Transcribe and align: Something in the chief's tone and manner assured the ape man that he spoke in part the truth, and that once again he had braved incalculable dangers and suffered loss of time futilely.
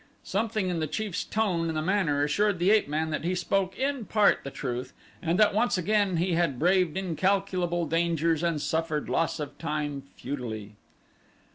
Something 0.23 0.69
in 0.69 0.79
the 0.79 0.87
chief's 0.87 1.23
tone 1.23 1.69
and 1.69 1.85
manner 1.85 2.23
assured 2.23 2.57
the 2.57 2.71
ape 2.71 2.87
man 2.87 3.11
that 3.11 3.23
he 3.23 3.35
spoke 3.35 3.77
in 3.77 4.05
part 4.05 4.39
the 4.43 4.49
truth, 4.49 4.93
and 5.21 5.37
that 5.39 5.53
once 5.53 5.77
again 5.77 6.17
he 6.17 6.33
had 6.33 6.57
braved 6.57 6.97
incalculable 6.97 7.85
dangers 7.85 8.41
and 8.41 8.59
suffered 8.59 9.09
loss 9.09 9.39
of 9.39 9.55
time 9.59 10.01
futilely. 10.15 10.73